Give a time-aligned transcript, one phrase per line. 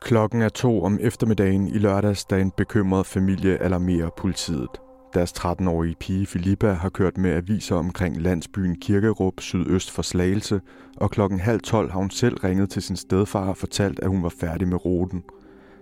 [0.00, 4.68] Klokken er to om eftermiddagen i lørdags, da en bekymret familie alarmerer politiet.
[5.14, 10.60] Deres 13-årige pige Filippa har kørt med aviser omkring landsbyen Kirkerup sydøst for Slagelse,
[10.96, 14.22] og klokken halv tolv har hun selv ringet til sin stedfar og fortalt, at hun
[14.22, 15.22] var færdig med ruten.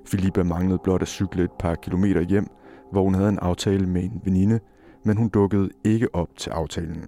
[0.06, 2.46] Filippa manglede blot at cykle et par kilometer hjem,
[2.92, 4.60] hvor hun havde en aftale med en veninde,
[5.04, 7.04] men hun dukkede ikke op til aftalen.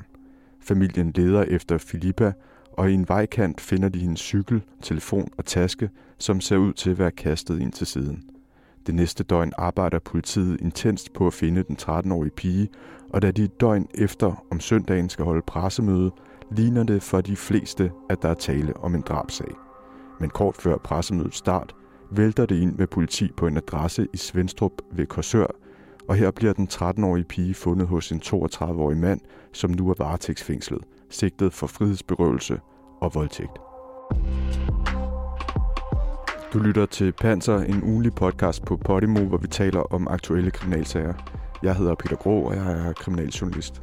[0.61, 2.32] Familien leder efter Filippa,
[2.79, 6.91] og i en vejkant finder de hendes cykel, telefon og taske, som ser ud til
[6.91, 8.25] at være kastet ind til siden.
[8.86, 12.69] Det næste døgn arbejder politiet intenst på at finde den 13-årige pige,
[13.11, 16.11] og da de et døgn efter om søndagen skal holde pressemøde,
[16.50, 19.50] ligner det for de fleste, at der er tale om en drabsag.
[20.21, 21.75] Men kort før pressemødets start,
[22.11, 25.47] vælter det ind med politi på en adresse i Svendstrup ved Korsør,
[26.08, 29.21] og her bliver den 13-årige pige fundet hos en 32-årig mand,
[29.53, 32.61] som nu er varetægtsfængslet, sigtet for frihedsberøvelse
[33.00, 33.58] og voldtægt.
[36.53, 41.14] Du lytter til Panser, en ugenlig podcast på Podimo, hvor vi taler om aktuelle kriminalsager.
[41.62, 43.83] Jeg hedder Peter Grå, og jeg er kriminaljournalist.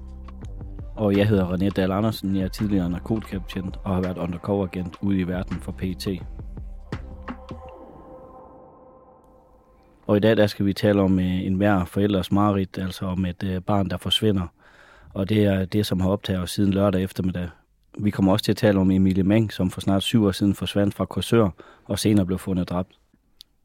[0.95, 2.35] Og jeg hedder René Dahl Andersen.
[2.35, 6.07] Jeg er tidligere narkotikabetjent og har været undercover-agent ude i verden for PET.
[10.07, 13.25] Og i dag der skal vi tale om øh, en hver forældres marit, altså om
[13.25, 14.47] et øh, barn, der forsvinder.
[15.16, 17.49] Og det er det, som har optaget os siden lørdag eftermiddag.
[17.97, 20.55] Vi kommer også til at tale om Emilie Meng, som for snart syv år siden
[20.55, 21.49] forsvandt fra Korsør
[21.85, 22.91] og senere blev fundet dræbt.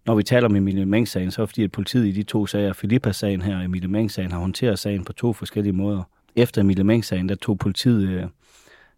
[0.07, 2.47] Når vi taler om Emilie Meng-sagen, så er det fordi, at politiet i de to
[2.47, 6.03] sager, Filippa-sagen her og Emilie Meng-sagen, har håndteret sagen på to forskellige måder.
[6.37, 8.25] Efter Emilie Meng-sagen, der tog politiet øh,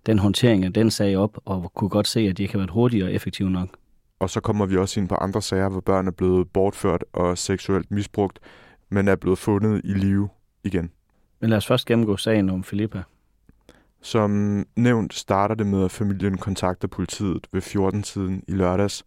[0.06, 2.70] den håndtering af den sag op, og kunne godt se, at de ikke har været
[2.70, 3.69] hurtige og effektive nok.
[4.20, 7.39] Og så kommer vi også ind på andre sager, hvor børn er blevet bortført og
[7.39, 8.39] seksuelt misbrugt,
[8.89, 10.28] men er blevet fundet i live
[10.64, 10.91] igen.
[11.43, 13.03] Men lad os først gennemgå sagen om Filippa.
[14.01, 19.05] Som nævnt starter det med, at familien kontakter politiet ved 14-tiden i lørdags,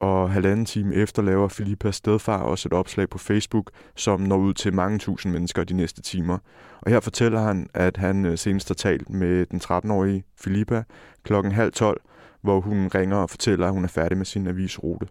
[0.00, 4.54] og halvanden time efter laver Filippas stedfar også et opslag på Facebook, som når ud
[4.54, 6.38] til mange tusind mennesker de næste timer.
[6.80, 10.84] Og her fortæller han, at han øh, senest har talt med den 13-årige Filippa
[11.22, 12.00] klokken halv 12,
[12.40, 15.06] hvor hun ringer og fortæller, at hun er færdig med sin avisrute.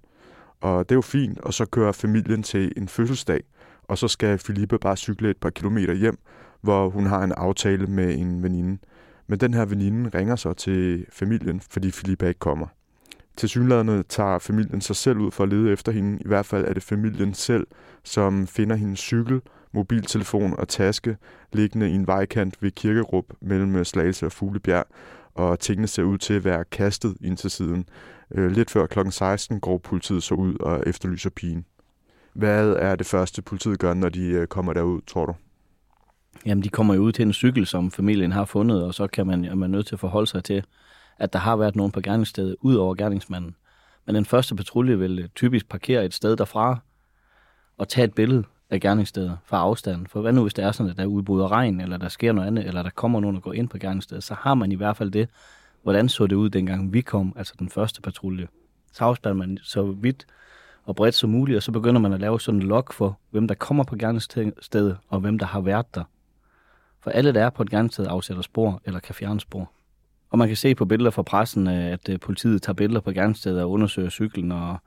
[0.62, 3.44] Og det er jo fint, og så kører familien til en fødselsdag,
[3.84, 6.20] og så skal Filippa bare cykle et par kilometer hjem,
[6.68, 8.78] hvor hun har en aftale med en veninde.
[9.28, 12.68] Men den her veninde ringer så til familien, fordi Filippa ikke kommer.
[13.38, 16.20] Til synlædende tager familien sig selv ud for at lede efter hende.
[16.22, 17.68] I hvert fald er det familien selv,
[18.04, 19.42] som finder hendes cykel,
[19.74, 21.18] mobiltelefon og taske
[21.54, 24.86] liggende i en vejkant ved Kirkerup mellem Slagelse og Fuglebjerg,
[25.36, 27.86] og tingene ser ud til at være kastet ind til siden.
[28.36, 29.00] Øh, lidt før kl.
[29.10, 31.66] 16 går politiet så ud og efterlyser pigen.
[32.34, 35.34] Hvad er det første, politiet gør, når de øh, kommer derud, tror du?
[36.46, 39.28] Jamen, de kommer jo ud til en cykel, som familien har fundet, og så kan
[39.28, 40.64] man, er man nødt til at forholde sig til,
[41.20, 43.56] at der har været nogen på gerningsstedet, ud over gerningsmanden.
[44.06, 46.80] Men den første patrulje vil øh, typisk parkere et sted derfra,
[47.78, 50.08] og tage et billede af gerningsstedet fra afstanden.
[50.08, 52.48] For hvad nu, hvis det er sådan, at der udbryder regn, eller der sker noget
[52.48, 54.98] andet, eller der kommer nogen, der går ind på gerningsstedet, så har man i hvert
[54.98, 55.30] fald det.
[55.84, 58.48] Hvordan så det ud, dengang vi kom, altså den første patrulje?
[58.94, 60.26] Så afspænder man så vidt
[60.86, 63.48] og bredt som muligt, og så begynder man at lave sådan en log for, hvem
[63.48, 66.04] der kommer på gerningsstedet, og hvem der har været der.
[67.08, 69.72] For alle, der er på et gerningssted, afsætter spor eller kan fjerne spor.
[70.30, 73.12] Og man kan se på billeder fra pressen, øh, at øh, politiet tager billeder på
[73.12, 74.78] gerningsstedet og undersøger cyklen, og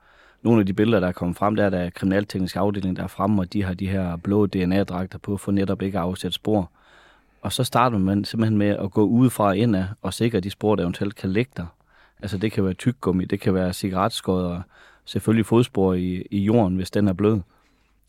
[0.41, 3.07] nogle af de billeder, der er kommet frem, der er der kriminalteknisk afdeling, der er
[3.07, 6.71] fremme, og de har de her blå DNA-dragter på, for netop ikke at afsætte spor.
[7.41, 10.75] Og så starter man simpelthen med at gå udefra og indad og sikre de spor,
[10.75, 11.75] der eventuelt kan lægge der.
[12.21, 14.61] Altså det kan være tyggegummi, det kan være cigaretskodder,
[15.05, 17.39] selvfølgelig fodspor i, i jorden, hvis den er blød.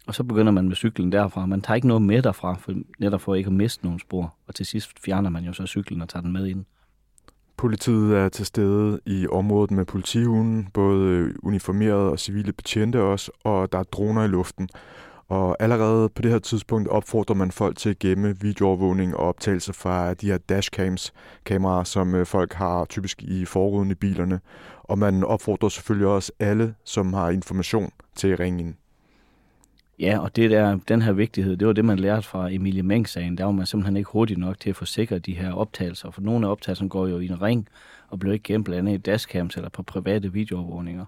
[0.07, 1.47] Og så begynder man med cyklen derfra.
[1.47, 4.35] Man tager ikke noget med derfra, for, netop for ikke at miste nogle spor.
[4.47, 6.65] Og til sidst fjerner man jo så cyklen og tager den med ind.
[7.57, 13.31] Politiet er til stede i området med politihunden, både øh, uniformerede og civile betjente også,
[13.45, 14.69] og der er droner i luften.
[15.29, 19.73] Og allerede på det her tidspunkt opfordrer man folk til at gemme videoovervågning og optagelser
[19.73, 21.13] fra de her dashcams,
[21.45, 24.41] kameraer, som øh, folk har typisk i forruden i bilerne.
[24.83, 28.75] Og man opfordrer selvfølgelig også alle, som har information til at ringe ind.
[30.03, 33.39] Ja, og det der, den her vigtighed, det var det, man lærte fra Emilie Meng-sagen.
[33.39, 36.11] Der var man simpelthen ikke hurtigt nok til at forsikre de her optagelser.
[36.11, 37.69] For nogle af optagelserne går jo i en ring
[38.09, 41.05] og bliver ikke gemt blandt andet i dashcams eller på private videoovervågninger.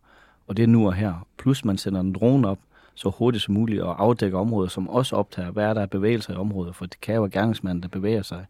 [0.46, 1.26] Og det er nu og her.
[1.38, 2.58] Plus man sender en drone op
[2.94, 6.32] så hurtigt som muligt og afdækker områder, som også optager, hvad er der er bevægelser
[6.32, 6.76] i området.
[6.76, 8.46] For det kan jo være gerningsmanden, der bevæger sig.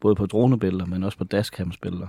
[0.00, 2.06] Både på dronebilleder, men også på dashcams-billeder.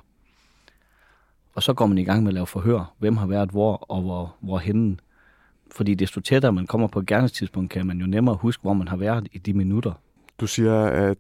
[1.54, 2.94] Og så går man i gang med at lave forhør.
[2.98, 4.98] Hvem har været hvor og hvor, hvor henne
[5.72, 8.98] fordi desto tættere man kommer på gerningstidspunkt, kan man jo nemmere huske, hvor man har
[8.98, 9.92] været i de minutter.
[10.40, 11.18] Du siger, at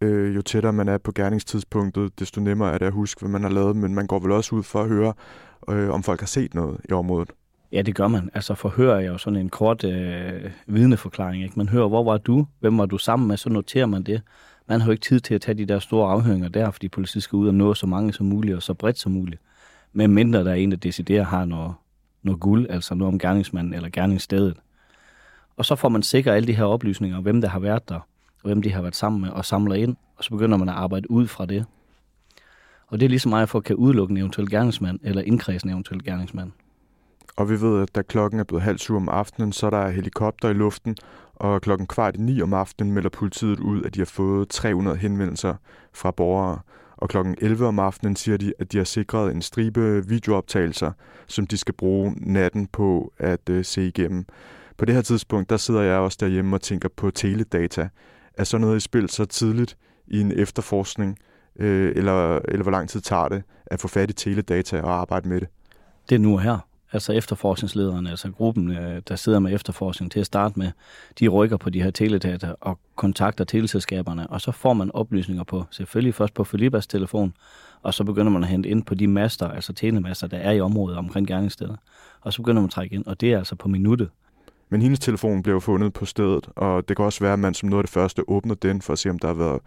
[0.00, 3.42] øh, jo tættere man er på gerningstidspunktet, desto nemmere er det at huske, hvad man
[3.42, 5.12] har lavet, men man går vel også ud for at høre,
[5.70, 7.30] øh, om folk har set noget i området.
[7.72, 8.30] Ja, det gør man.
[8.34, 11.42] Altså forhører jeg jo sådan en kort øh, vidneforklaring.
[11.42, 11.54] Ikke?
[11.56, 12.46] Man hører, hvor var du?
[12.60, 13.36] Hvem var du sammen med?
[13.36, 14.22] Så noterer man det.
[14.68, 17.22] Man har jo ikke tid til at tage de der store afhøringer der, fordi politiet
[17.22, 19.40] skal ud og nå så mange som muligt og så bredt som muligt.
[19.92, 21.72] Men mindre der er en, der deciderer har noget,
[22.24, 24.56] noget guld, altså noget om gerningsmanden eller gerningsstedet.
[25.56, 27.94] Og så får man sikret alle de her oplysninger, hvem der har været der,
[28.42, 30.74] og hvem de har været sammen med, og samler ind, og så begynder man at
[30.74, 31.66] arbejde ud fra det.
[32.86, 35.72] Og det er ligesom meget for at kan udelukke en eventuel gerningsmand, eller indkredse en
[35.72, 36.52] eventuel gerningsmand.
[37.36, 39.88] Og vi ved, at da klokken er blevet halv syv om aftenen, så er der
[39.88, 40.96] helikopter i luften,
[41.34, 44.96] og klokken kvart i ni om aftenen melder politiet ud, at de har fået 300
[44.96, 45.54] henvendelser
[45.92, 46.58] fra borgere.
[46.96, 50.92] Og klokken 11 om aftenen siger de, at de har sikret en stribe videooptagelser,
[51.26, 54.26] som de skal bruge natten på at øh, se igennem.
[54.76, 57.88] På det her tidspunkt, der sidder jeg også derhjemme og tænker på teledata.
[58.34, 59.76] Er sådan noget i spil så tidligt
[60.06, 61.18] i en efterforskning,
[61.58, 65.28] øh, eller, eller hvor lang tid tager det at få fat i teledata og arbejde
[65.28, 65.48] med det?
[66.08, 66.58] Det er nu og her.
[66.94, 70.70] Altså efterforskningslederne, altså gruppen, øh, der sidder med efterforskning til at starte med,
[71.20, 75.64] de rykker på de her teledata og kontakter teleselskaberne, og så får man oplysninger på,
[75.70, 77.34] selvfølgelig først på Filippas telefon,
[77.82, 80.60] og så begynder man at hente ind på de master, altså telemaster, der er i
[80.60, 81.76] området omkring gerningsstedet.
[82.20, 84.08] Og så begynder man at trække ind, og det er altså på minuttet.
[84.68, 87.68] Men hendes telefon blev fundet på stedet, og det kan også være, at man som
[87.68, 89.60] noget af det første åbner den, for at se, om der har været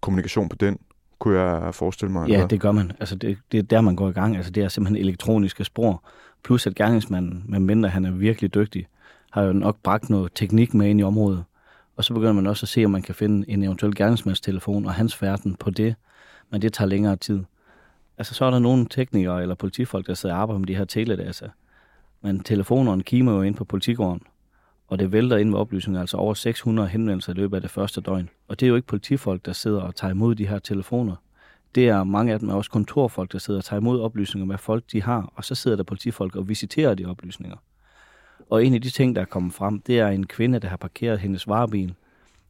[0.00, 0.78] kommunikation på den,
[1.18, 2.28] kunne jeg forestille mig.
[2.28, 2.46] Ja, eller?
[2.46, 2.92] det gør man.
[3.00, 4.36] Altså, det, det er der, man går i gang.
[4.36, 6.04] Altså, det er simpelthen elektroniske spor.
[6.44, 8.86] Plus at gerningsmanden, med mindre han er virkelig dygtig,
[9.30, 11.44] har jo nok bragt noget teknik med ind i området.
[11.96, 14.94] Og så begynder man også at se, om man kan finde en eventuel gerningsmandstelefon og
[14.94, 15.94] hans færden på det.
[16.50, 17.44] Men det tager længere tid.
[18.18, 20.84] Altså, så er der nogle teknikere eller politifolk, der sidder og arbejder med de her
[20.84, 21.48] teledata.
[22.22, 24.22] Men telefonerne kimer jo ind på politigården
[24.88, 28.00] og det vælter ind med oplysninger, altså over 600 henvendelser i løbet af det første
[28.00, 28.28] døgn.
[28.48, 31.16] Og det er jo ikke politifolk, der sidder og tager imod de her telefoner.
[31.74, 34.58] Det er mange af dem er også kontorfolk, der sidder og tager imod oplysninger, hvad
[34.58, 37.56] folk de har, og så sidder der politifolk og visiterer de oplysninger.
[38.50, 40.76] Og en af de ting, der er kommet frem, det er en kvinde, der har
[40.76, 41.94] parkeret hendes varebil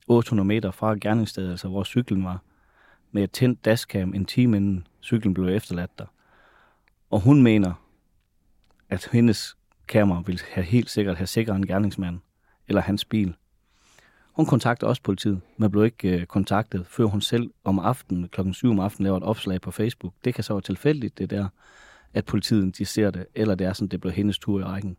[0.09, 2.43] 800 meter fra gerningsstedet, altså hvor cyklen var,
[3.13, 6.07] med et tændt dashcam en time inden cyklen blev efterladt der.
[7.11, 7.73] Og hun mener,
[8.89, 9.57] at hendes
[9.89, 12.19] kamera vil have helt sikkert have sikret en gerningsmand
[12.69, 13.35] eller hans bil.
[14.39, 18.55] Hun kontakter også politiet, men blev ikke øh, kontaktet, før hun selv om aftenen, klokken
[18.55, 20.13] 7 om aftenen, laver et opslag på Facebook.
[20.25, 21.49] Det kan så være tilfældigt, det der,
[22.15, 24.97] at politiet de ser det, eller det er sådan, det bliver hendes tur i rækken.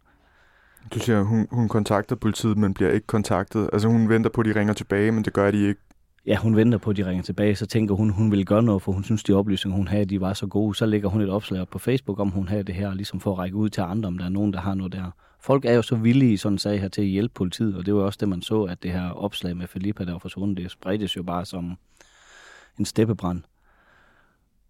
[0.93, 3.69] Du siger, hun, hun kontakter politiet, men bliver ikke kontaktet.
[3.73, 5.81] Altså hun venter på, at de ringer tilbage, men det gør de ikke.
[6.25, 8.81] Ja, hun venter på, at de ringer tilbage, så tænker hun, hun vil gøre noget,
[8.81, 10.75] for hun synes, de oplysninger, hun havde, de var så gode.
[10.75, 13.37] Så lægger hun et opslag på Facebook, om hun havde det her, ligesom for at
[13.37, 15.81] række ud til andre, om der er nogen, der har noget der folk er jo
[15.81, 18.17] så villige i sådan en sag her til at hjælpe politiet, og det var også
[18.19, 21.23] det, man så, at det her opslag med Filippa, der var forsvundet, det spredtes jo
[21.23, 21.77] bare som
[22.79, 23.43] en steppebrand.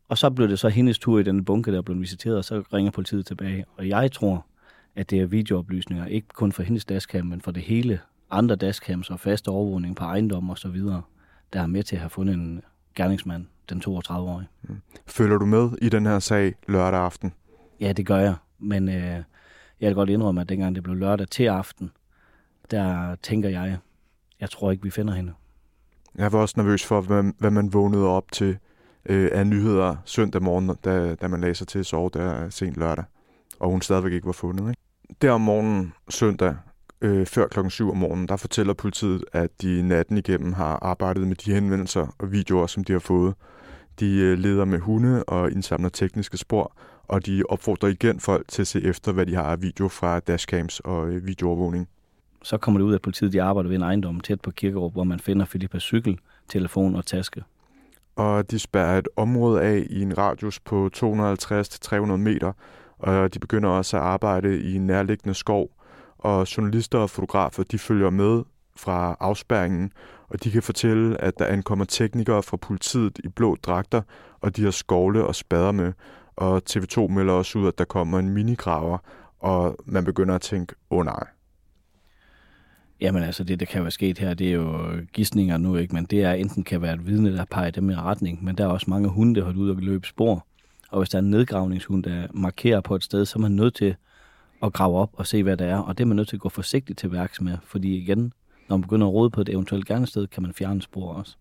[0.10, 2.64] Og så blev det så hendes tur i den bunke, der blev visiteret, og så
[2.74, 3.66] ringer politiet tilbage.
[3.78, 4.46] Og jeg tror,
[4.96, 8.00] at det er videooplysninger, ikke kun for hendes dashcam, men for det hele
[8.32, 11.02] andre dashcams og faste overvågning på ejendom og så videre,
[11.54, 12.62] der er med til at have fundet en
[12.96, 14.48] gerningsmand, den 32-årige.
[14.64, 14.82] Mm.
[15.08, 17.34] Følger du med i den her sag lørdag aften?
[17.80, 18.36] Ja, det gør jeg.
[18.60, 19.24] Men øh,
[19.82, 21.92] jeg kan godt indrømme, at dengang det blev lørdag til aften,
[22.72, 23.78] der tænker jeg,
[24.40, 25.34] jeg tror ikke, vi finder hende.
[26.18, 28.58] Jeg var også nervøs for, hvad, hvad man vågnede op til
[29.06, 32.78] øh, af nyheder søndag morgen, da, da man lagde sig til at sove der sent
[32.78, 33.06] lørdag,
[33.60, 34.70] og hun stadigvæk ikke var fundet.
[34.70, 34.82] Ikke?
[35.22, 36.56] Der om morgenen søndag,
[37.02, 41.28] øh, før klokken 7 om morgenen, der fortæller politiet, at de natten igennem har arbejdet
[41.28, 43.34] med de henvendelser og videoer, som de har fået.
[44.00, 46.76] De øh, leder med hunde og indsamler tekniske spor,
[47.10, 50.20] og de opfordrer igen folk til at se efter, hvad de har af video fra
[50.20, 51.90] dashcams og øh, videoovervågning.
[52.44, 55.04] Så kommer det ud, at politiet de arbejder ved en ejendom tæt på Kirkerup, hvor
[55.04, 57.44] man finder Filippas cykel, telefon og taske.
[58.16, 62.52] Og de spærrer et område af i en radius på 250-300 meter,
[63.00, 65.70] og de begynder også at arbejde i en nærliggende skov.
[66.18, 68.44] Og journalister og fotografer, de følger med
[68.76, 69.92] fra afspærringen,
[70.30, 74.02] og de kan fortælle, at der ankommer teknikere fra politiet i blå dragter,
[74.42, 75.94] og de har skovle og spader med
[76.40, 78.98] og TV2 melder også ud, at der kommer en minigraver,
[79.40, 81.28] og man begynder at tænke, åh oh, nej.
[83.02, 85.96] Jamen altså, det der kan være sket her, det er jo gissninger nu, ikke?
[85.96, 88.64] men det er enten kan være et vidne, der peger dem i retning, men der
[88.64, 90.46] er også mange hunde, der har ud og løbe spor.
[90.90, 93.76] Og hvis der er en nedgravningshund, der markerer på et sted, så er man nødt
[93.76, 93.96] til
[94.64, 95.78] at grave op og se, hvad der er.
[95.78, 98.34] Og det er man nødt til at gå forsigtigt til værks med, fordi igen,
[98.70, 101.38] når man begynder at rode på et eventuelt gernested, kan man fjerne spor også.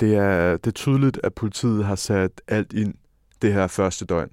[0.00, 2.94] Det er, det er tydeligt, at politiet har sat alt ind
[3.42, 4.30] det her første døgn?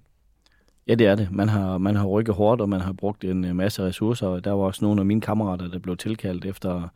[0.88, 1.32] Ja, det er det.
[1.32, 4.40] Man har, man har rykket hårdt, og man har brugt en øh, masse ressourcer.
[4.40, 6.88] Der var også nogle af mine kammerater, der blev tilkaldt efter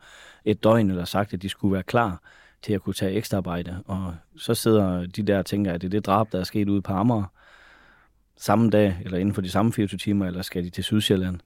[0.44, 2.22] et døgn, eller sagt, at de skulle være klar
[2.62, 3.82] til at kunne tage ekstra arbejde.
[3.86, 6.68] Og så sidder de der og tænker, at det er det drab, der er sket
[6.68, 7.24] ude på Amager.
[8.36, 11.40] samme dag, eller inden for de samme 24 timer, eller skal de til Sydsjælland?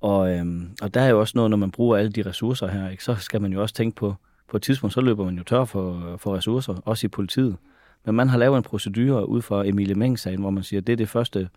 [0.00, 2.88] Og, øhm, og der er jo også noget, når man bruger alle de ressourcer her,
[2.88, 4.14] ikke, så skal man jo også tænke på,
[4.48, 7.56] på et tidspunkt, så løber man jo tør for, for ressourcer, også i politiet.
[8.04, 10.92] Men man har lavet en procedure ud for Emilie Meng-sagen, hvor man siger, at det
[10.92, 11.48] er det første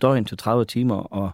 [0.00, 1.30] døgn til 30 timer, og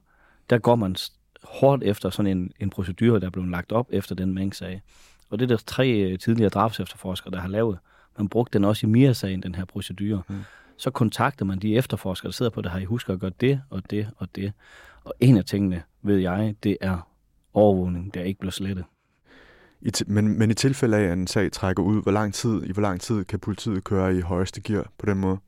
[0.50, 0.96] der går man
[1.42, 4.82] hårdt efter sådan en, en procedure, der er blevet lagt op efter den Meng-sag.
[5.30, 7.78] Og det er der tre øh, tidligere drabsefterforskere, der har lavet.
[8.18, 10.22] Man brugte den også i Mia-sagen, den her procedure.
[10.28, 10.36] Mm.
[10.76, 13.62] Så kontakter man de efterforskere, der sidder på det, har I husker at gøre det
[13.70, 14.52] og det og det.
[15.04, 17.08] Og en af tingene, ved jeg, det er
[17.54, 18.84] overvågning, der ikke bliver slettet.
[19.82, 22.72] I men, men i tilfælde af, at en sag trækker ud, hvor lang tid, i
[22.72, 25.38] hvor lang tid kan politiet køre i højeste gear på den måde?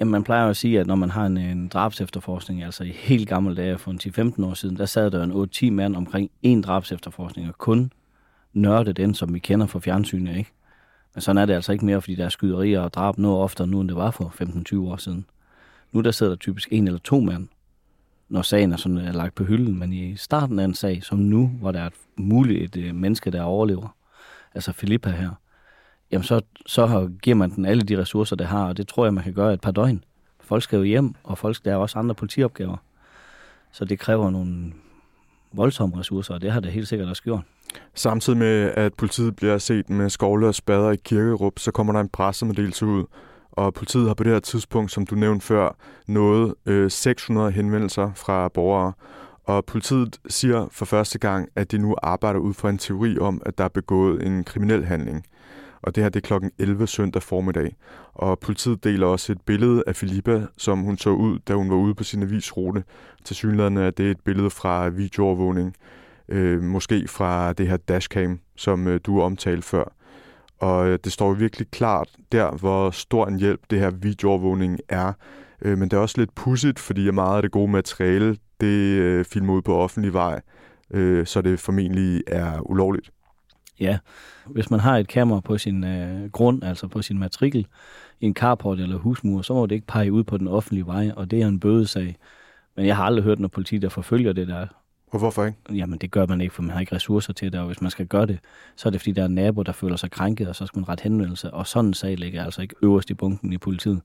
[0.00, 2.90] Jamen, man plejer jo at sige, at når man har en, en drabsefterforskning, altså i
[2.90, 3.92] helt gamle dage for
[4.40, 7.92] 10-15 år siden, der sad der en 8-10 mand omkring en drabsefterforskning, og kun
[8.52, 10.52] nørde den, som vi kender fra fjernsynet, ikke?
[11.14, 13.66] Men sådan er det altså ikke mere, fordi der er skyderier og drab noget oftere
[13.66, 15.26] nu, end det var for 15-20 år siden.
[15.92, 17.48] Nu der sidder der typisk en eller to mand,
[18.28, 21.18] når sagen er sådan er lagt på hylden, men i starten af en sag, som
[21.18, 23.96] nu, hvor der er et muligt et, øh, menneske, der overlever,
[24.54, 25.30] altså Filippa her,
[26.10, 29.14] jamen så, så giver man den alle de ressourcer, det har, og det tror jeg,
[29.14, 30.04] man kan gøre et par døgn.
[30.40, 32.76] Folk skal jo hjem, og folk, der er også andre politiopgaver.
[33.72, 34.72] Så det kræver nogle
[35.52, 37.40] voldsomme ressourcer, og det har det helt sikkert også gjort.
[37.94, 42.00] Samtidig med, at politiet bliver set med skovle og spader i Kirkerup, så kommer der
[42.00, 43.04] en pressemeddelelse ud,
[43.58, 48.12] og politiet har på det her tidspunkt, som du nævnte før, nået øh, 600 henvendelser
[48.14, 48.92] fra borgere.
[49.44, 53.42] Og politiet siger for første gang, at de nu arbejder ud fra en teori om,
[53.46, 55.24] at der er begået en kriminel handling.
[55.82, 57.76] Og det her det er klokken 11 søndag formiddag.
[58.14, 61.76] Og politiet deler også et billede af Filippa, som hun så ud, da hun var
[61.76, 62.84] ude på sin avisrute.
[63.24, 65.74] Til synligheden er det et billede fra videoovervågning.
[66.28, 69.97] Øh, måske fra det her dashcam, som øh, du omtalte før.
[70.58, 75.12] Og øh, det står virkelig klart der, hvor stor en hjælp det her videoovervågning er.
[75.62, 79.24] Øh, men det er også lidt pudsigt, fordi meget af det gode materiale, det øh,
[79.24, 80.40] filmer ud på offentlig vej,
[80.90, 83.10] øh, så det formentlig er ulovligt.
[83.80, 83.98] Ja,
[84.46, 87.66] hvis man har et kamera på sin øh, grund, altså på sin matrikel,
[88.20, 91.10] i en carport eller husmur, så må det ikke pege ud på den offentlige vej,
[91.16, 92.16] og det er en bødesag.
[92.76, 94.66] Men jeg har aldrig hørt noget politi, der forfølger det der.
[95.10, 95.58] Og hvorfor ikke?
[95.70, 97.90] Jamen, det gør man ikke, for man har ikke ressourcer til det, og hvis man
[97.90, 98.38] skal gøre det,
[98.76, 100.78] så er det, fordi der er en nabo, der føler sig krænket, og så skal
[100.78, 104.00] man ret henvendelse, og sådan en sag ligger altså ikke øverst i bunken i politiet.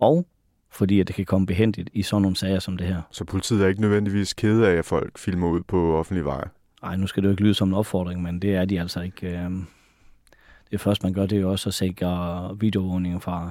[0.00, 0.26] Og
[0.70, 3.02] fordi at det kan komme behendigt i sådan nogle sager som det her.
[3.10, 6.48] Så politiet er ikke nødvendigvis kede af, at folk filmer ud på offentlig vej?
[6.82, 9.00] Nej, nu skal det jo ikke lyde som en opfordring, men det er de altså
[9.00, 9.38] ikke.
[9.38, 9.66] Øhm,
[10.70, 13.50] det første, man gør, det er jo også at sikre videoovervågning fra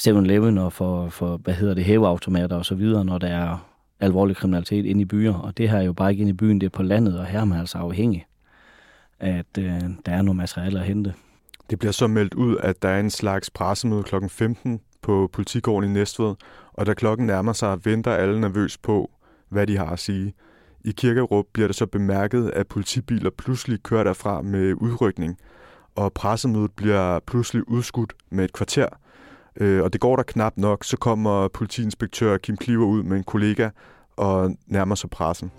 [0.00, 3.71] 7-Eleven og for, for, hvad hedder det, hæveautomater og så videre, når der er
[4.02, 5.34] alvorlig kriminalitet inde i byer.
[5.34, 7.26] Og det her er jo bare ikke inde i byen, det er på landet, og
[7.26, 8.26] her er man altså afhængig
[9.20, 11.14] af, at øh, der er noget materiale at hente.
[11.70, 14.14] Det bliver så meldt ud, at der er en slags pressemøde kl.
[14.28, 16.34] 15 på politigården i Næstved,
[16.72, 19.10] og da klokken nærmer sig, venter alle nervøs på,
[19.48, 20.34] hvad de har at sige.
[20.84, 25.38] I Kirkerup bliver det så bemærket, at politibiler pludselig kører derfra med udrykning,
[25.94, 28.86] og pressemødet bliver pludselig udskudt med et kvarter.
[29.60, 33.24] Øh, og det går der knap nok, så kommer politiinspektør Kim Kliver ud med en
[33.24, 33.70] kollega
[34.16, 35.50] og nærmer sig pressen.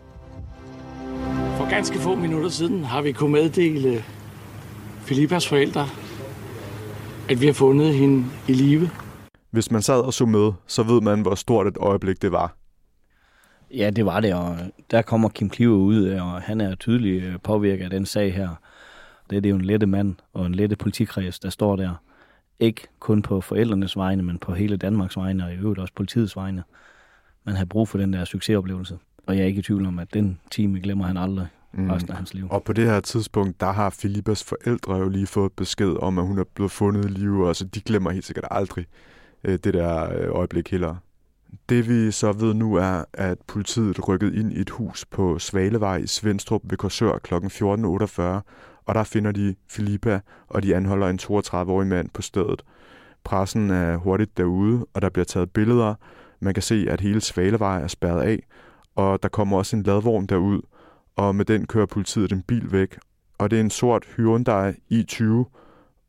[1.57, 4.03] For ganske få minutter siden har vi kunnet meddele
[5.01, 5.87] Filippas forældre,
[7.29, 8.89] at vi har fundet hende i live.
[9.51, 12.55] Hvis man sad og så med, så ved man, hvor stort et øjeblik det var.
[13.71, 14.57] Ja, det var det, og
[14.91, 18.49] der kommer Kim Kliver ud, og han er tydeligt øh, påvirket af den sag her.
[19.29, 21.93] Det er, det jo en lette mand og en lette politikreds, der står der.
[22.63, 26.35] Ikke kun på forældrenes vegne, men på hele Danmarks vegne, og i øvrigt også politiets
[26.35, 26.63] vegne.
[27.43, 28.97] Man har brug for den der succesoplevelse.
[29.27, 31.89] Og jeg er ikke i tvivl om, at den time glemmer han aldrig mm.
[31.89, 32.47] resten af hans liv.
[32.49, 36.25] Og på det her tidspunkt, der har Filippas forældre jo lige fået besked om, at
[36.25, 38.85] hun er blevet fundet i live, og så de glemmer helt sikkert aldrig
[39.43, 40.95] øh, det der øh, øjeblik heller.
[41.69, 45.97] Det vi så ved nu er, at politiet rykket ind i et hus på Svalevej
[45.97, 47.33] i Svendstrup ved Korsør kl.
[47.33, 48.21] 14.48,
[48.85, 52.63] og der finder de Filippa, og de anholder en 32-årig mand på stedet.
[53.23, 55.95] Pressen er hurtigt derude, og der bliver taget billeder.
[56.39, 58.43] Man kan se, at hele Svalevej er spærret af,
[58.95, 60.61] og der kommer også en ladvogn derud,
[61.15, 62.99] og med den kører politiet en bil væk.
[63.37, 65.23] Og det er en sort Hyundai i20,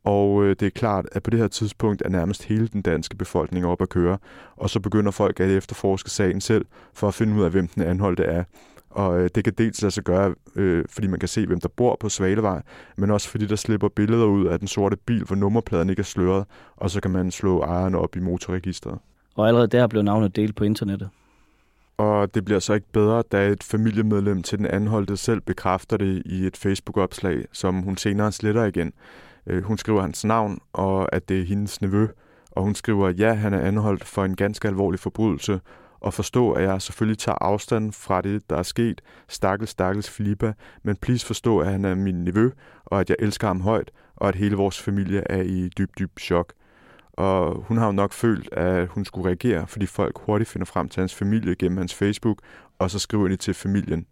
[0.04, 3.16] og øh, det er klart, at på det her tidspunkt er nærmest hele den danske
[3.16, 4.18] befolkning op at køre,
[4.56, 7.82] og så begynder folk at efterforske sagen selv, for at finde ud af, hvem den
[7.82, 8.44] anholdte er.
[8.94, 11.68] Og øh, det kan dels lade sig gøre, øh, fordi man kan se, hvem der
[11.68, 12.62] bor på Svalevej,
[12.96, 16.04] men også fordi der slipper billeder ud af den sorte bil, hvor nummerpladen ikke er
[16.04, 16.44] sløret,
[16.76, 18.98] og så kan man slå ejeren op i motorregistret.
[19.36, 21.08] Og allerede der blev navnet delt på internettet.
[21.96, 26.22] Og det bliver så ikke bedre, da et familiemedlem til den anholdte selv bekræfter det
[26.26, 28.92] i et Facebook-opslag, som hun senere sletter igen.
[29.46, 32.06] Øh, hun skriver hans navn, og at det er hendes nevø,
[32.50, 35.60] Og hun skriver, ja, han er anholdt for en ganske alvorlig forbrydelse,
[36.04, 39.00] og forstå, at jeg selvfølgelig tager afstand fra det, der er sket.
[39.28, 42.50] Stakkels, stakkels Filippa, men please forstå, at han er min nevø,
[42.84, 46.18] og at jeg elsker ham højt, og at hele vores familie er i dyb, dyb
[46.20, 46.52] chok.
[47.12, 50.88] Og hun har jo nok følt, at hun skulle reagere, fordi folk hurtigt finder frem
[50.88, 52.38] til hans familie gennem hans Facebook,
[52.78, 54.06] og så skriver de til familien.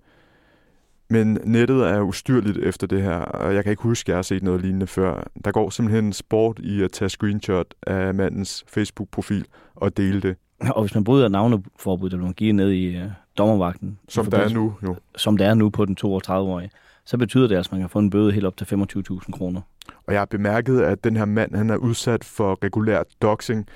[1.11, 4.23] Men nettet er ustyrligt efter det her, og jeg kan ikke huske, at jeg har
[4.23, 5.25] set noget lignende før.
[5.45, 10.37] Der går simpelthen sport i at tage screenshot af mandens Facebook-profil og dele det.
[10.77, 13.03] Og hvis man bryder navneforbud, der bliver givet ned i uh,
[13.39, 14.97] dommervagten, som der er nu, jo.
[15.17, 16.71] Som der er nu på den 32-årige,
[17.05, 19.61] så betyder det, at man kan få en bøde helt op til 25.000 kroner.
[20.07, 23.67] Og jeg har bemærket, at den her mand, han er udsat for regulær doxing.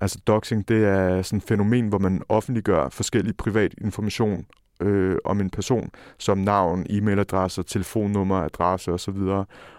[0.00, 4.46] Altså doxing, det er sådan et fænomen, hvor man offentliggør forskellig privat information
[4.80, 9.18] øh, om en person, som navn, e-mailadresse, telefonnummer, adresse osv.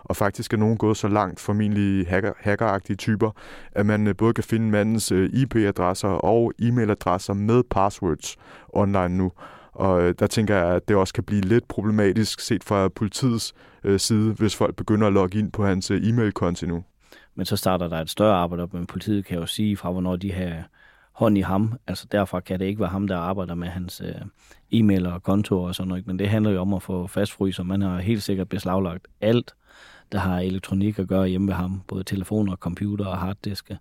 [0.03, 3.31] Og faktisk er nogen gået så langt, formentlig hacker, hackeragtige typer,
[3.71, 8.35] at man øh, både kan finde mandens øh, IP-adresser og e-mailadresser med passwords
[8.69, 9.31] online nu.
[9.73, 13.53] Og øh, der tænker jeg, at det også kan blive lidt problematisk set fra politiets
[13.83, 16.83] øh, side, hvis folk begynder at logge ind på hans øh, e-mail-konti nu.
[17.35, 20.15] Men så starter der et større arbejde op, men politiet kan jo sige fra, hvornår
[20.15, 20.69] de har
[21.17, 21.73] hånd i ham.
[21.87, 24.21] Altså derfor kan det ikke være ham, der arbejder med hans øh,
[24.71, 26.07] e-mail og kontor og sådan noget.
[26.07, 27.63] Men det handler jo om at få fastfryser.
[27.63, 29.53] Man har helt sikkert beslaglagt alt,
[30.11, 31.81] der har elektronik at gøre hjemme ved ham.
[31.87, 33.77] Både telefoner, computer og harddiske.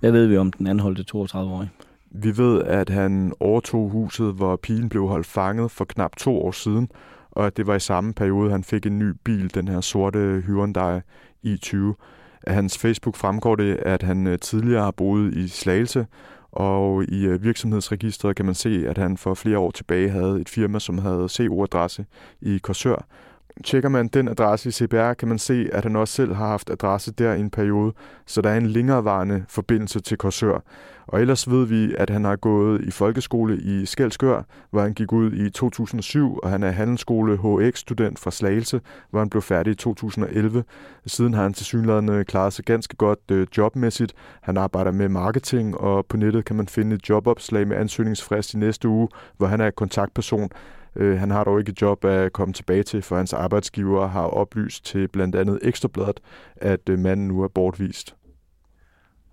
[0.00, 1.70] Hvad ved vi om den anholdte 32-årige?
[2.10, 6.52] Vi ved, at han overtog huset, hvor pigen blev holdt fanget for knap to år
[6.52, 6.88] siden,
[7.34, 10.42] og at det var i samme periode, han fik en ny bil, den her sorte
[10.46, 11.00] Hyundai
[11.46, 11.76] i20.
[12.46, 16.06] Af hans Facebook fremgår det, at han øh, tidligere har boet i Slagelse,
[16.52, 20.48] og i øh, virksomhedsregistret kan man se, at han for flere år tilbage havde et
[20.48, 22.06] firma, som havde CO-adresse
[22.40, 23.06] i Korsør.
[23.62, 26.70] Tjekker man den adresse i CPR, kan man se, at han også selv har haft
[26.70, 27.92] adresse der i en periode,
[28.26, 30.60] så der er en længerevarende forbindelse til Korsør.
[31.06, 35.12] Og ellers ved vi, at han har gået i folkeskole i Skelskør, hvor han gik
[35.12, 39.74] ud i 2007, og han er handelsskole HX-student fra Slagelse, hvor han blev færdig i
[39.74, 40.64] 2011.
[41.06, 44.12] Siden har han til synligheden klaret sig ganske godt øh, jobmæssigt.
[44.40, 48.56] Han arbejder med marketing, og på nettet kan man finde et jobopslag med ansøgningsfrist i
[48.56, 50.50] næste uge, hvor han er kontaktperson.
[50.96, 54.26] Øh, han har dog ikke et job at komme tilbage til, for hans arbejdsgiver har
[54.26, 56.20] oplyst til blandt andet Ekstrabladet,
[56.56, 58.16] at øh, manden nu er bortvist.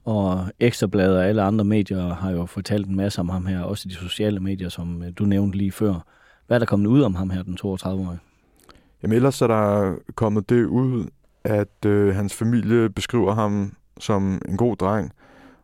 [0.06, 3.90] Og Ekstrabladet og alle andre medier har jo fortalt en masse om ham her, også
[3.90, 6.06] de sociale medier, som øh, du nævnte lige før.
[6.48, 8.20] Hvad er der kommet ud om ham her, den 32-årige?
[9.04, 11.08] Jamen ellers er der kommet det ud,
[11.44, 15.12] at øh, hans familie beskriver ham som en god dreng,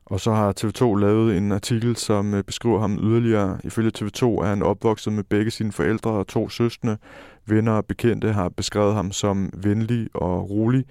[0.09, 3.59] og så har TV2 lavet en artikel, som øh, beskriver ham yderligere.
[3.63, 6.97] Ifølge TV2 er han opvokset med begge sine forældre og to søstre.
[7.45, 10.85] Venner og bekendte har beskrevet ham som venlig og rolig,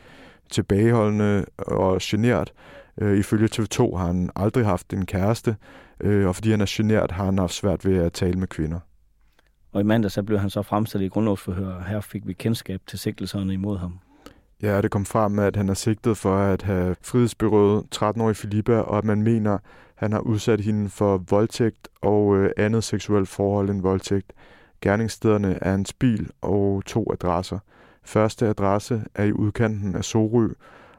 [0.50, 2.52] tilbageholdende og genert.
[3.00, 5.56] Øh, ifølge TV2 har han aldrig haft en kæreste,
[6.00, 8.80] øh, og fordi han er genert, har han haft svært ved at tale med kvinder.
[9.72, 11.82] Og i mandag så blev han så fremstillet i grundlovsforhør.
[11.88, 13.98] Her fik vi kendskab til sigtelserne imod ham.
[14.62, 18.98] Ja, det kom frem, at han er sigtet for at have frihedsberøvet 13-årige Filippa, og
[18.98, 19.60] at man mener, at
[19.94, 24.32] han har udsat hende for voldtægt og øh, andet seksuelt forhold end voldtægt.
[24.80, 27.58] Gerningsstederne er hans bil og to adresser.
[28.04, 30.48] Første adresse er i udkanten af Sorø,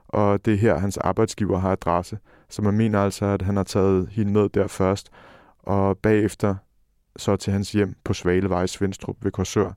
[0.08, 2.18] og det er her, hans arbejdsgiver har adresse.
[2.50, 5.10] Så man mener altså, at han har taget hende med der først,
[5.60, 6.56] og bagefter
[7.16, 9.72] så til hans hjem på Svalevej i Svendstrup ved Korsør.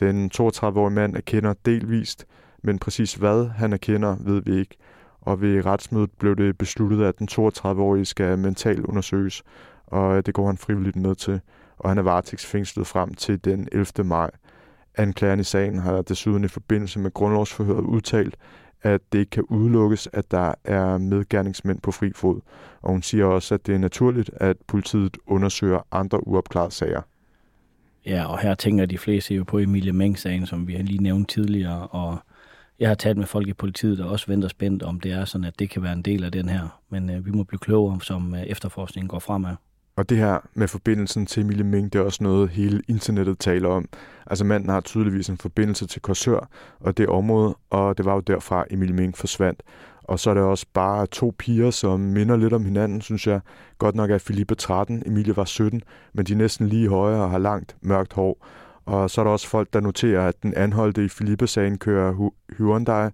[0.00, 2.26] Den 32-årige mand er kender delvist,
[2.62, 4.76] men præcis hvad han erkender, ved vi ikke.
[5.20, 9.42] Og ved retsmødet blev det besluttet, at den 32-årige skal mentalt undersøges,
[9.86, 11.40] og øh, det går han frivilligt med til.
[11.78, 14.04] Og han er varetægtsfængslet frem til den 11.
[14.04, 14.30] maj.
[14.96, 18.36] Anklageren i sagen har desuden i forbindelse med grundlovsforhøret udtalt,
[18.82, 22.40] at det ikke kan udelukkes, at der er medgerningsmænd på fri fod.
[22.82, 27.02] Og hun siger også, at det er naturligt, at politiet undersøger andre uopklarede sager.
[28.06, 31.28] Ja, og her tænker de fleste jo på Emilie Meng-sagen, som vi har lige nævnt
[31.28, 32.18] tidligere, og
[32.78, 35.44] jeg har talt med folk i politiet, der også venter spændt, om det er sådan,
[35.44, 36.80] at det kan være en del af den her.
[36.90, 39.54] Men øh, vi må blive klogere, som øh, efterforskningen går fremad.
[39.96, 43.68] Og det her med forbindelsen til Emilie Ming, det er også noget, hele internettet taler
[43.68, 43.88] om.
[44.26, 46.48] Altså manden har tydeligvis en forbindelse til Korsør
[46.80, 49.62] og det område, og det var jo derfra, Emilie Ming forsvandt.
[50.02, 53.40] Og så er der også bare to piger, som minder lidt om hinanden, synes jeg.
[53.78, 57.30] Godt nok er Filippe 13, Emilie var 17, men de er næsten lige højere og
[57.30, 58.46] har langt mørkt hår.
[58.88, 63.10] Og så er der også folk, der noterer, at den anholdte i Filippe-sagen kører Hyundai.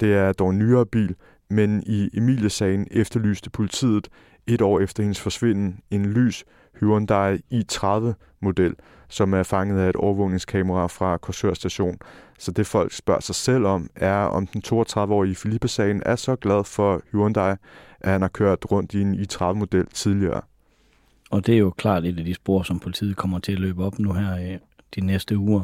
[0.00, 1.14] Det er dog en nyere bil.
[1.50, 4.08] men i Emilie-sagen efterlyste politiet
[4.46, 6.44] et år efter hendes forsvinden en lys
[6.80, 8.74] Hyundai i30-model,
[9.08, 11.98] som er fanget af et overvågningskamera fra Korsør station.
[12.38, 16.64] Så det folk spørger sig selv om, er om den 32-årige Filippe-sagen er så glad
[16.64, 17.54] for Hyundai,
[18.00, 20.40] at han har kørt rundt i en i30-model tidligere.
[21.30, 23.84] Og det er jo klart et af de spor, som politiet kommer til at løbe
[23.84, 24.58] op nu her øh,
[24.96, 25.62] de næste uger.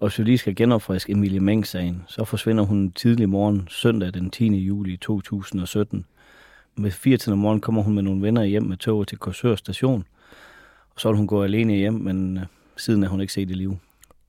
[0.00, 4.30] Og hvis vi lige skal genopfriske Emilie Meng-sagen, så forsvinder hun tidlig morgen søndag den
[4.30, 4.46] 10.
[4.46, 6.04] juli 2017.
[6.76, 10.04] Med 4 om morgenen kommer hun med nogle venner hjem med toget til Korsør station.
[10.94, 12.42] Og så vil hun gå alene hjem, men øh,
[12.76, 13.78] siden er hun ikke set i live.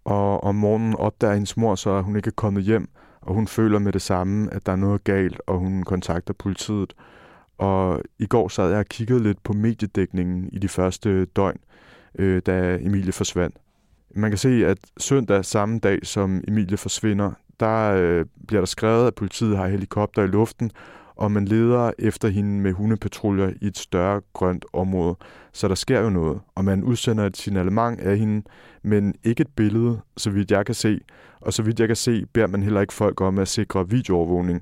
[0.06, 2.90] Og om morgenen opdager hendes mor så, at hun ikke er kommet hjem,
[3.22, 6.94] og hun føler med det samme, at der er noget galt, og hun kontakter politiet.
[7.58, 11.60] Og i går sad jeg og kiggede lidt på mediedækningen i de første døgn,
[12.16, 13.56] øh, da Emilie forsvandt.
[14.16, 19.08] Man kan se, at søndag samme dag, som Emilie forsvinder, der øh, bliver der skrevet,
[19.08, 20.72] at politiet har helikopter i luften,
[21.16, 25.16] og man leder efter hende med hundepatruljer i et større grønt område.
[25.54, 28.44] Så der sker jo noget, og man udsender et signalement af hende,
[28.84, 31.00] men ikke et billede, så vidt jeg kan se.
[31.42, 34.62] Og så vidt jeg kan se, beder man heller ikke folk om at sikre videoovervågning.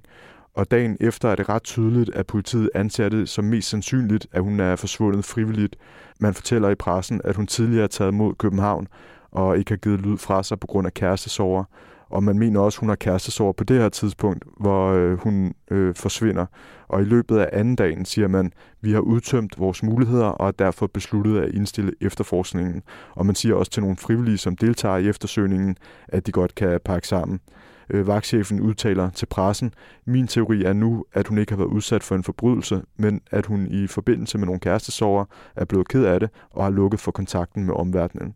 [0.53, 4.41] Og dagen efter er det ret tydeligt, at politiet anser det som mest sandsynligt, at
[4.41, 5.75] hun er forsvundet frivilligt.
[6.19, 8.87] Man fortæller i pressen, at hun tidligere er taget mod København,
[9.31, 11.63] og ikke har givet lyd fra sig på grund af kærestesover.
[12.09, 15.53] Og man mener også, at hun har kærestesover på det her tidspunkt, hvor øh, hun
[15.71, 16.45] øh, forsvinder.
[16.87, 20.51] Og i løbet af anden dagen siger man, vi har udtømt vores muligheder og er
[20.51, 22.83] derfor besluttet at indstille efterforskningen.
[23.11, 26.79] Og man siger også til nogle frivillige, som deltager i eftersøgningen, at de godt kan
[26.85, 27.39] pakke sammen.
[27.89, 29.73] Øh, vagtchefen udtaler til pressen,
[30.05, 33.45] min teori er nu, at hun ikke har været udsat for en forbrydelse, men at
[33.45, 37.11] hun i forbindelse med nogle kærestesover er blevet ked af det og har lukket for
[37.11, 38.33] kontakten med omverdenen.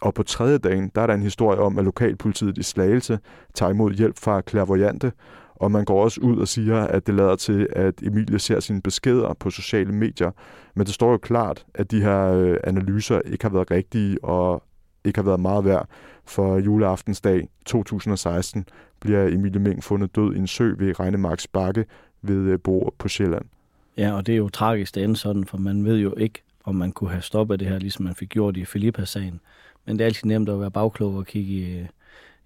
[0.00, 3.18] Og på tredje dagen, der er der en historie om, at lokalpolitiet i Slagelse
[3.54, 5.12] tager imod hjælp fra klavoyante,
[5.54, 8.82] og man går også ud og siger, at det lader til, at Emilie ser sine
[8.82, 10.30] beskeder på sociale medier.
[10.74, 14.62] Men det står jo klart, at de her øh, analyser ikke har været rigtige og
[15.04, 15.88] ikke har været meget værd.
[16.24, 18.64] For juleaftensdag 2016
[19.00, 21.84] bliver Emilie Meng fundet død i en sø ved Regnemarks Bakke
[22.22, 23.44] ved øh, Bor på Sjælland.
[23.96, 26.74] Ja, og det er jo tragisk, det ender sådan, for man ved jo ikke, om
[26.74, 29.40] man kunne have stoppet det her, ligesom man fik gjort i Filippa-sagen.
[29.86, 31.86] Men det er altid nemt at være bagklog og kigge i,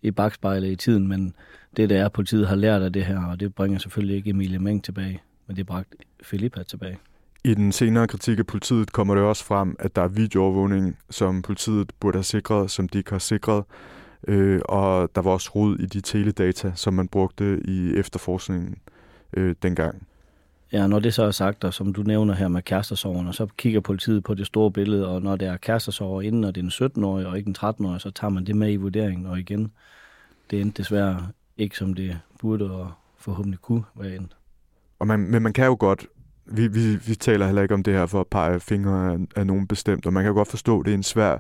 [0.03, 1.35] i bagspejlet i tiden, men
[1.77, 4.59] det der er, politiet har lært af det her, og det bringer selvfølgelig ikke Emilie
[4.59, 6.99] Meng tilbage, men det bragte Filippa tilbage.
[7.45, 11.43] I den senere kritik af politiet kommer det også frem, at der er videoovervågning, som
[11.43, 13.65] politiet burde have sikret, som de ikke har sikret.
[14.29, 18.77] Øh, og der var også rod i de teledata, som man brugte i efterforskningen
[19.37, 20.07] øh, dengang.
[20.73, 23.81] Ja, når det så er sagt, og som du nævner her med kærestersoverne, så kigger
[23.81, 26.91] politiet på det store billede, og når det er kærestesover inden, og det er en
[26.91, 29.73] 17-årig og ikke en 13-årig, så tager man det med i vurderingen, og igen,
[30.51, 34.37] det endte desværre ikke som det burde og forhåbentlig kunne være endt.
[34.99, 36.07] Og man, men man kan jo godt,
[36.47, 39.47] vi, vi, vi taler heller ikke om det her for at pege fingre af, af
[39.47, 41.39] nogen bestemt, og man kan jo godt forstå, at det er en svær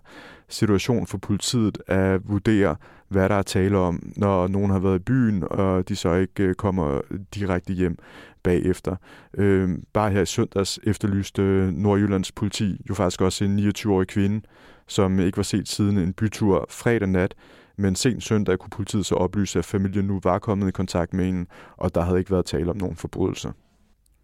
[0.49, 2.77] situation for politiet at vurdere,
[3.09, 6.43] hvad der er tale om, når nogen har været i byen, og de så ikke
[6.43, 7.01] øh, kommer
[7.35, 7.99] direkte hjem
[8.43, 8.97] bagefter.
[9.39, 14.41] Øh, bare her i søndags efterlyste Nordjyllands politi jo faktisk også en 29-årig kvinde,
[14.89, 17.35] som ikke var set siden en bytur fredag nat,
[17.77, 21.25] men sent søndag kunne politiet så oplyse, at familien nu var kommet i kontakt med
[21.25, 23.53] hende, og der havde ikke været tale om nogen forbrydelser.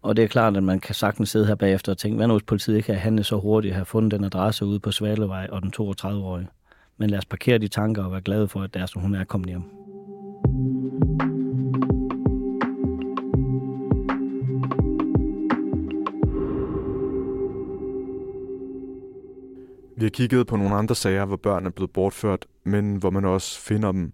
[0.01, 2.33] Og det er klart, at man kan sagtens sidde her bagefter og tænke, hvad nu
[2.33, 5.61] hvis politiet ikke havde handlet så hurtigt, have fundet den adresse ude på Svalevej og
[5.61, 6.47] den 32-årige.
[6.97, 9.49] Men lad os parkere de tanker og være glade for, at deres hun er kommet
[9.49, 9.63] hjem.
[19.99, 23.25] Vi har kigget på nogle andre sager, hvor børn er blevet bortført, men hvor man
[23.25, 24.13] også finder dem.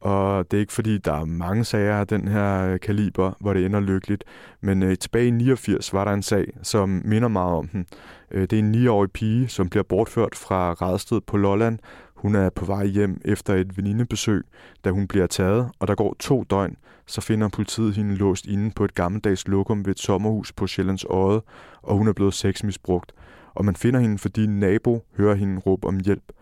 [0.00, 3.52] Og det er ikke fordi, der er mange sager af den her øh, kaliber, hvor
[3.52, 4.24] det ender lykkeligt.
[4.60, 7.86] Men øh, tilbage i 89 var der en sag, som minder meget om den.
[8.30, 11.78] Øh, det er en 9-årig pige, som bliver bortført fra Radsted på Lolland.
[12.14, 14.44] Hun er på vej hjem efter et venindebesøg,
[14.84, 18.70] da hun bliver taget, og der går to døgn, så finder politiet hende låst inde
[18.70, 21.42] på et gammeldags lokum ved et sommerhus på Sjællands Øde,
[21.82, 23.12] og hun er blevet sexmisbrugt
[23.56, 26.32] og man finder hende, fordi en nabo hører hende råbe om hjælp.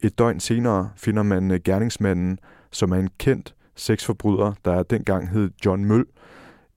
[0.00, 2.38] Et døgn senere finder man øh, gerningsmanden,
[2.70, 6.06] som er en kendt sexforbryder, der dengang hed John Møll.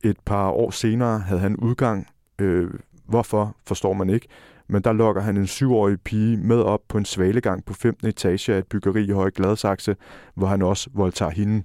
[0.04, 2.08] Et par år senere havde han udgang.
[2.40, 2.70] Øh,
[3.06, 4.28] hvorfor, forstår man ikke.
[4.68, 8.08] Men der lokker han en syvårig pige med op på en svalegang på 15.
[8.08, 9.96] etage af et byggeri i Høje Gladsaxe,
[10.36, 11.64] hvor han også voldtager hende.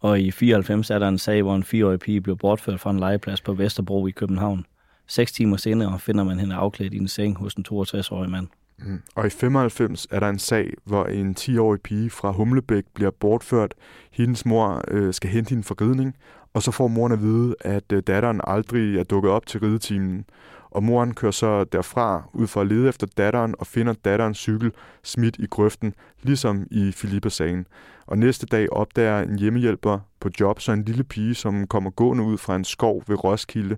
[0.00, 3.00] Og i 94 er der en sag, hvor en fireårig pige blev bortført fra en
[3.00, 4.64] legeplads på Vesterbro i København.
[5.10, 8.46] Seks timer senere finder man hende afklædt i en seng hos en 62-årig mand.
[8.78, 9.02] Mm.
[9.14, 13.74] Og i 95 er der en sag, hvor en 10-årig pige fra Humlebæk bliver bortført.
[14.10, 16.16] Hendes mor øh, skal hente hende for ridning,
[16.54, 20.24] og så får moren at vide, at øh, datteren aldrig er dukket op til ridetimen.
[20.70, 24.72] Og moren kører så derfra ud for at lede efter datteren og finder datterens cykel
[25.02, 27.66] smidt i grøften, ligesom i Filippa-sagen.
[28.06, 32.24] Og næste dag opdager en hjemmehjælper på job så en lille pige, som kommer gående
[32.24, 33.76] ud fra en skov ved Roskilde.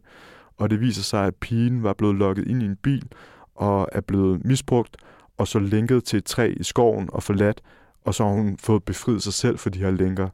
[0.56, 3.04] Og det viser sig, at pigen var blevet lukket ind i en bil
[3.54, 4.96] og er blevet misbrugt,
[5.38, 7.60] og så lænket til et træ i skoven og forladt,
[8.04, 10.28] og så har hun fået befriet sig selv for de her lænker.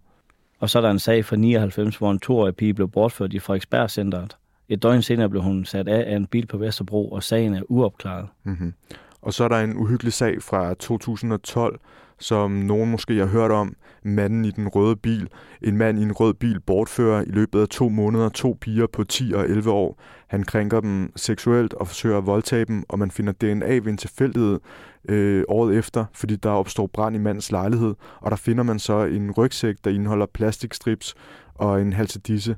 [0.58, 3.38] Og så er der en sag fra 99, hvor en toårig pige blev bortført i
[3.38, 4.36] Frederiksberg-centret.
[4.68, 7.62] Et døgn senere blev hun sat af af en bil på Vesterbro, og sagen er
[7.68, 8.26] uopklaret.
[8.44, 8.74] Mm-hmm.
[9.22, 11.80] Og så er der en uhyggelig sag fra 2012,
[12.20, 13.74] som nogen måske har hørt om.
[14.02, 15.28] Manden i den røde bil.
[15.62, 19.04] En mand i en rød bil bortfører i løbet af to måneder to piger på
[19.04, 20.00] 10 og 11 år.
[20.28, 23.96] Han krænker dem seksuelt og forsøger at voldtage dem, og man finder DNA ved en
[23.96, 24.60] tilfældighed
[25.08, 29.04] øh, året efter, fordi der opstår brand i mandens lejlighed, og der finder man så
[29.04, 31.14] en rygsæk, der indeholder plastikstrips
[31.54, 32.56] og en halsedisse.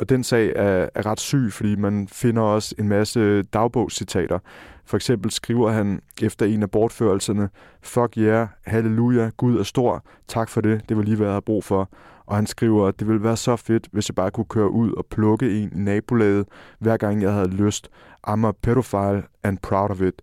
[0.00, 4.38] Og den sag er, er ret syg, fordi man finder også en masse dagbogscitater.
[4.84, 7.48] For eksempel skriver han efter en af bortførelserne,
[7.82, 11.42] Fuck yeah, halleluja, Gud er stor, tak for det, det var lige, hvad jeg havde
[11.42, 11.90] brug for.
[12.26, 14.92] Og han skriver, at det ville være så fedt, hvis jeg bare kunne køre ud
[14.92, 16.46] og plukke en i nabolaget,
[16.78, 17.90] hver gang jeg havde lyst.
[18.28, 20.22] I'm a pedophile and proud of it.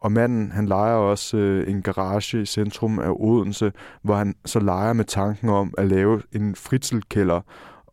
[0.00, 4.60] Og manden, han leger også øh, en garage i centrum af Odense, hvor han så
[4.60, 7.40] leger med tanken om at lave en fritselkælder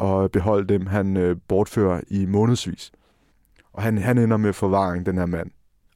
[0.02, 2.92] og beholde dem, han øh, bortfører i månedsvis.
[3.74, 5.52] Og han, han ender med forvaring, den her mand.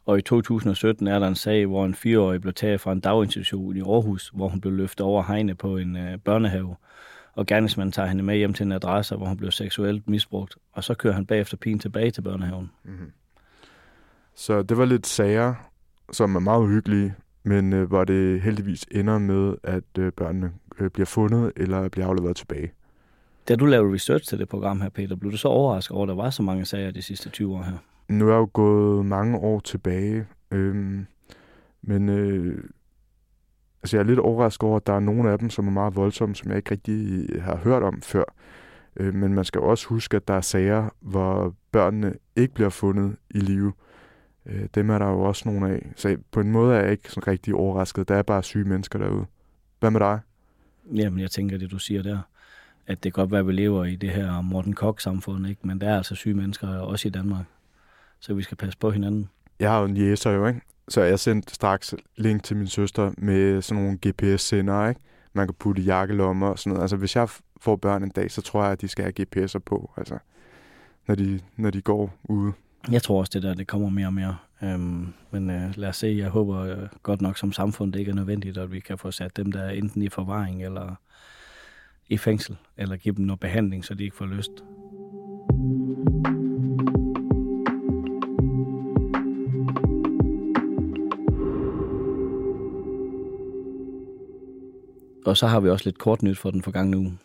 [0.05, 3.77] Og i 2017 er der en sag, hvor en fireårig blev taget fra en daginstitution
[3.77, 6.75] i Aarhus, hvor hun blev løftet over hegnet på en øh, børnehave.
[7.33, 10.55] Og gerningsmanden tager hende med hjem til en adresse, hvor hun blev seksuelt misbrugt.
[10.73, 12.71] Og så kører han bagefter pigen tilbage til børnehaven.
[12.83, 13.11] Mm-hmm.
[14.35, 15.53] Så det var lidt sager,
[16.11, 17.13] som er meget uhyggelige,
[17.43, 22.07] men øh, hvor det heldigvis ender med, at øh, børnene øh, bliver fundet eller bliver
[22.07, 22.71] afleveret tilbage.
[23.47, 26.09] Da du lavede research til det program her, Peter, blev du så overrasket over, at
[26.09, 27.77] der var så mange sager de sidste 20 år her?
[28.07, 31.05] Nu er jeg jo gået mange år tilbage, øhm,
[31.81, 32.63] men øh,
[33.83, 35.95] altså jeg er lidt overrasket over, at der er nogle af dem, som er meget
[35.95, 38.23] voldsomme, som jeg ikke rigtig har hørt om før.
[38.97, 43.15] Øh, men man skal også huske, at der er sager, hvor børnene ikke bliver fundet
[43.29, 43.73] i live.
[44.45, 45.91] Øh, dem er der jo også nogle af.
[45.95, 48.07] Så på en måde er jeg ikke sådan rigtig overrasket.
[48.07, 49.25] Der er bare syge mennesker derude.
[49.79, 50.19] Hvad med dig?
[50.93, 52.19] Jamen, jeg tænker det, du siger der
[52.87, 55.67] at det kan godt være, at vi lever i det her Morten Kok-samfund, ikke?
[55.67, 57.45] men der er altså syge mennesker også i Danmark.
[58.19, 59.29] Så vi skal passe på hinanden.
[59.59, 60.61] Jeg har jo en jæser jo, ikke?
[60.87, 65.01] Så jeg sendte straks link til min søster med sådan nogle GPS-sender, ikke?
[65.33, 66.81] Man kan putte i jakkelommer og sådan noget.
[66.81, 67.29] Altså, hvis jeg
[67.61, 70.17] får børn en dag, så tror jeg, at de skal have GPS'er på, altså,
[71.07, 72.53] når de, når de går ude.
[72.91, 74.37] Jeg tror også, det der det kommer mere og mere.
[74.63, 78.11] Øhm, men øh, lad os se, jeg håber øh, godt nok som samfund, det ikke
[78.11, 80.95] er nødvendigt, at vi kan få sat dem der enten i forvaring eller
[82.09, 84.51] i fængsel, eller give dem noget behandling, så de ikke får lyst.
[95.25, 97.17] Og så har vi også lidt kort nyt for den forgangne uge.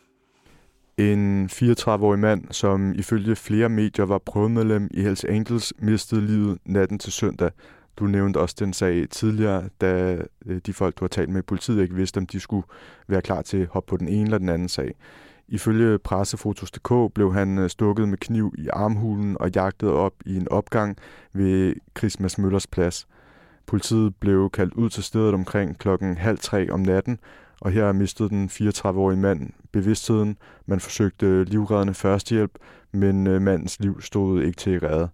[0.99, 6.99] En 34-årig mand, som ifølge flere medier var prøvemedlem i Hells Angels, mistede livet natten
[6.99, 7.51] til søndag,
[8.01, 11.43] du nævnte også den sag tidligere, da øh, de folk, du har talt med i
[11.43, 12.67] politiet, ikke vidste, om de skulle
[13.09, 14.95] være klar til at hoppe på den ene eller den anden sag.
[15.49, 20.49] Ifølge pressefotos.dk blev han øh, stukket med kniv i armhulen og jagtet op i en
[20.51, 20.97] opgang
[21.33, 23.07] ved Christmas Møllers plads.
[23.67, 27.19] Politiet blev kaldt ud til stedet omkring klokken halv tre om natten,
[27.61, 30.37] og her mistede den 34-årige mand bevidstheden.
[30.67, 32.59] Man forsøgte livreddende førstehjælp,
[32.93, 35.09] men øh, mandens liv stod ikke til redde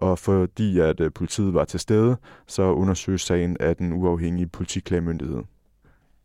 [0.00, 5.42] og fordi at øh, politiet var til stede, så undersøges sagen af den uafhængige politiklagemyndighed.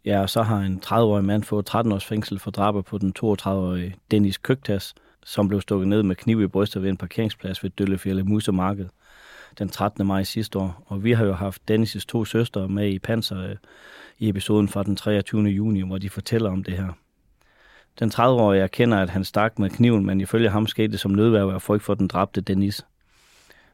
[0.06, 3.14] Ja, og så har en 30-årig mand fået 13 års fængsel for drabet på den
[3.20, 7.70] 32-årige Dennis Køgtas, som blev stukket ned med kniv i brystet ved en parkeringsplads ved
[7.70, 8.86] Døllefjælde Musemarked
[9.60, 10.08] den 13.
[10.08, 10.84] maj sidste år.
[10.86, 13.56] Og vi har jo haft Dennis' to søstre med i Panser øh,
[14.20, 15.42] i episoden fra den 23.
[15.42, 16.90] juni, hvor de fortæller om det her.
[18.00, 21.50] Den 30-årige erkender, at han stak med kniven, men ifølge ham skete det som nødværv
[21.50, 22.86] af frygt for den dræbte Dennis.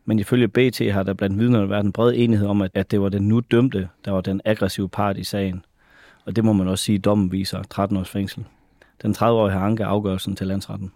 [0.06, 3.10] Men ifølge BT har der blandt vidnerne været en bred enighed om, at det var
[3.10, 5.66] den nu dømte, der var den aggressive part i sagen.
[6.26, 8.46] Og det må man også sige, at dommen viser 13 års fængsel.
[9.02, 10.92] Den 30-årige har anket afgørelsen til landsretten.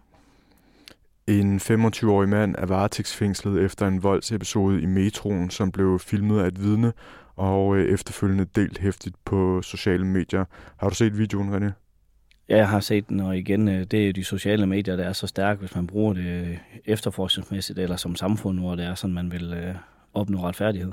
[1.27, 6.61] En 25-årig mand er varetægtsfængslet efter en voldsepisode i metroen, som blev filmet af et
[6.63, 6.93] vidne
[7.35, 10.45] og øh, efterfølgende delt hæftigt på sociale medier.
[10.77, 11.84] Har du set videoen, René?
[12.49, 15.13] Ja, jeg har set den, og igen, øh, det er de sociale medier, der er
[15.13, 19.13] så stærke, hvis man bruger det øh, efterforskningsmæssigt, eller som samfund, hvor det er sådan,
[19.13, 19.75] man vil øh,
[20.13, 20.91] opnå retfærdighed.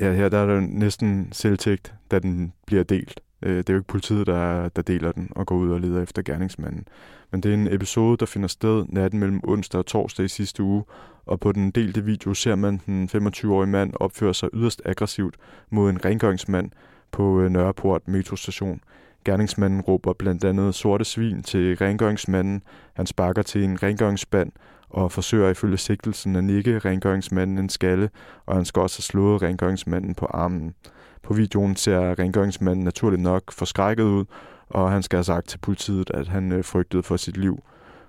[0.00, 3.20] Ja, her der er der næsten selvtægt, da den bliver delt.
[3.42, 6.02] Øh, det er jo ikke politiet, der, der deler den og går ud og leder
[6.02, 6.88] efter gerningsmanden.
[7.30, 10.62] Men det er en episode, der finder sted natten mellem onsdag og torsdag i sidste
[10.62, 10.84] uge,
[11.26, 15.36] og på den delte video ser man den 25-årige mand opføre sig yderst aggressivt
[15.70, 16.70] mod en rengøringsmand
[17.10, 18.80] på Nørreport metrostation.
[19.24, 22.62] Gerningsmanden råber blandt andet sorte svin til rengøringsmanden,
[22.94, 24.52] han sparker til en rengøringsband
[24.90, 28.10] og forsøger ifølge sigtelsen at nikke rengøringsmanden en skalle,
[28.46, 30.74] og han skal også have slået rengøringsmanden på armen.
[31.22, 34.24] På videoen ser rengøringsmanden naturligt nok forskrækket ud,
[34.70, 37.58] og han skal have sagt til politiet, at han øh, frygtede for sit liv.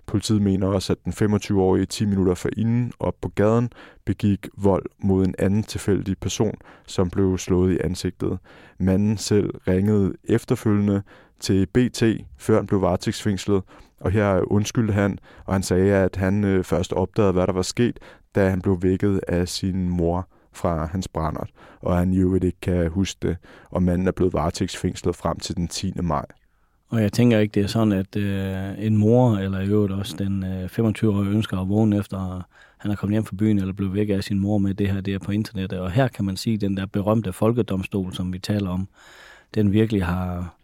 [0.09, 3.69] Politiet mener også, at den 25-årige 10 minutter forinden op på gaden
[4.05, 6.53] begik vold mod en anden tilfældig person,
[6.87, 8.39] som blev slået i ansigtet.
[8.79, 11.01] Manden selv ringede efterfølgende
[11.39, 12.03] til BT,
[12.37, 13.63] før han blev varetægtsfængslet,
[13.99, 17.61] og her undskyldte han, og han sagde, at han øh, først opdagede, hvad der var
[17.61, 17.99] sket,
[18.35, 21.49] da han blev vækket af sin mor fra hans brændert,
[21.81, 23.37] og han jo ikke kan huske det,
[23.69, 25.93] og manden er blevet varetægtsfængslet frem til den 10.
[26.01, 26.25] maj.
[26.89, 30.15] Og jeg tænker ikke, det er sådan, at øh, en mor, eller i øvrigt også
[30.17, 32.47] den øh, 25-årige ønsker at vågne efter,
[32.77, 35.01] han er kommet hjem fra byen, eller blevet væk af sin mor med det her,
[35.01, 35.79] det er på internettet.
[35.79, 38.87] Og her kan man sige, at den der berømte folkedomstol, som vi taler om,
[39.55, 40.55] den virkelig har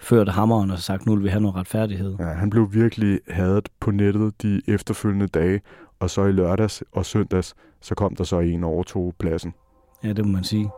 [0.00, 2.16] ført hammeren og sagt, nu vil vi have noget retfærdighed.
[2.18, 5.60] Ja, han blev virkelig hadet på nettet de efterfølgende dage,
[6.00, 9.54] og så i lørdags og søndags, så kom der så en og overtog pladsen.
[10.04, 10.70] Ja, det må man sige.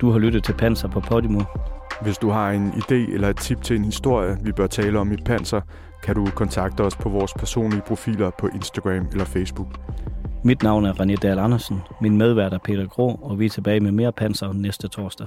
[0.00, 1.40] Du har lyttet til Panser på Podimo.
[2.02, 5.12] Hvis du har en idé eller et tip til en historie, vi bør tale om
[5.12, 5.60] i Panser,
[6.02, 9.68] kan du kontakte os på vores personlige profiler på Instagram eller Facebook.
[10.44, 13.80] Mit navn er René Dahl Andersen, min medvært er Peter Grå, og vi er tilbage
[13.80, 15.26] med mere Panser næste torsdag.